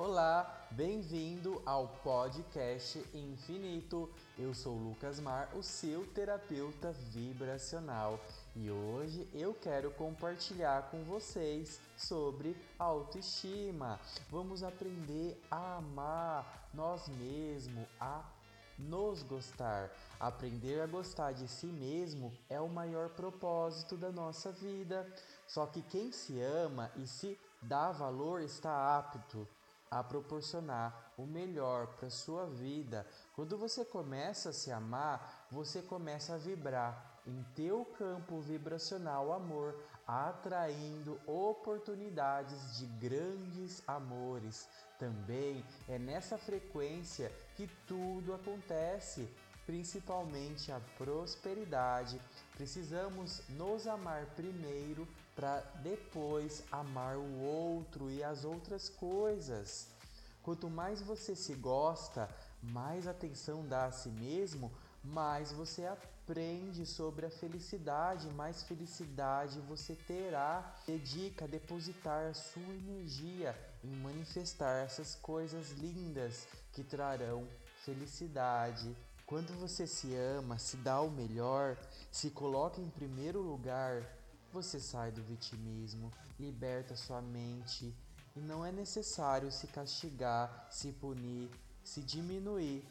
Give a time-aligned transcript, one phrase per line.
[0.00, 4.08] Olá, bem-vindo ao podcast Infinito.
[4.38, 8.20] Eu sou Lucas Mar, o seu terapeuta vibracional,
[8.54, 13.98] e hoje eu quero compartilhar com vocês sobre autoestima.
[14.30, 18.22] Vamos aprender a amar nós mesmos, a
[18.78, 19.90] nos gostar.
[20.20, 25.12] Aprender a gostar de si mesmo é o maior propósito da nossa vida.
[25.44, 29.44] Só que quem se ama e se dá valor está apto
[29.90, 33.06] a proporcionar o melhor para sua vida.
[33.34, 39.78] Quando você começa a se amar, você começa a vibrar em teu campo vibracional amor,
[40.06, 44.68] atraindo oportunidades de grandes amores.
[44.98, 49.28] Também é nessa frequência que tudo acontece
[49.68, 52.18] principalmente a prosperidade,
[52.56, 59.88] precisamos nos amar primeiro para depois amar o outro e as outras coisas.
[60.42, 64.72] Quanto mais você se gosta, mais atenção dá a si mesmo,
[65.04, 70.74] mais você aprende sobre a felicidade, mais felicidade você terá.
[70.86, 77.46] Dedica a depositar a sua energia em manifestar essas coisas lindas que trarão
[77.84, 78.96] felicidade,
[79.28, 81.76] quando você se ama, se dá o melhor,
[82.10, 84.02] se coloca em primeiro lugar,
[84.50, 87.94] você sai do vitimismo, liberta sua mente
[88.34, 91.50] e não é necessário se castigar, se punir,
[91.84, 92.82] se diminuir.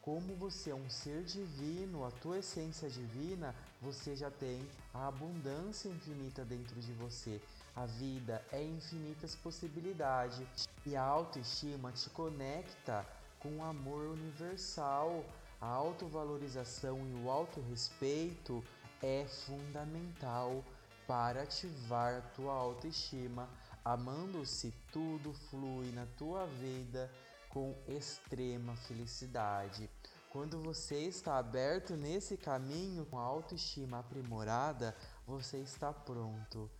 [0.00, 5.90] Como você é um ser divino, a tua essência divina, você já tem a abundância
[5.90, 7.38] infinita dentro de você.
[7.74, 13.04] A vida é infinitas possibilidades e a autoestima te conecta
[13.38, 15.22] com o amor universal
[15.60, 18.62] a autovalorização e o autorrespeito
[19.02, 20.64] é fundamental
[21.06, 23.48] para ativar a tua autoestima,
[23.84, 27.10] amando-se tudo flui na tua vida
[27.48, 29.88] com extrema felicidade.
[30.30, 34.94] Quando você está aberto nesse caminho com a autoestima aprimorada,
[35.26, 36.70] você está pronto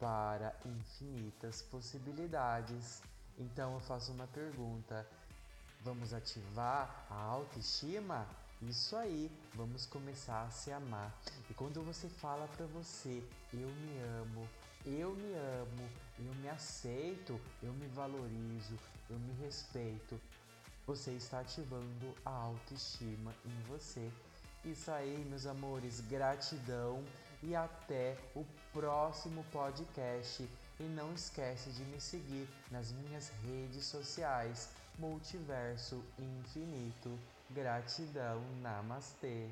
[0.00, 3.00] para infinitas possibilidades.
[3.38, 5.08] Então eu faço uma pergunta:
[5.84, 8.26] Vamos ativar a autoestima?
[8.62, 11.14] Isso aí, vamos começar a se amar.
[11.50, 13.22] E quando você fala para você,
[13.52, 14.48] eu me amo,
[14.86, 18.78] eu me amo, eu me aceito, eu me valorizo,
[19.10, 20.18] eu me respeito,
[20.86, 24.10] você está ativando a autoestima em você.
[24.64, 27.04] Isso aí, meus amores, gratidão
[27.44, 30.48] e até o próximo podcast.
[30.80, 37.16] E não esquece de me seguir nas minhas redes sociais Multiverso Infinito.
[37.50, 39.48] Gratidão, Namastê.